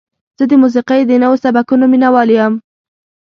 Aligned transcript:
زه 0.37 0.43
د 0.49 0.53
موسیقۍ 0.61 1.01
د 1.05 1.11
نوو 1.23 1.41
سبکونو 1.43 1.85
مینهوال 1.91 2.29
یم. 2.37 2.53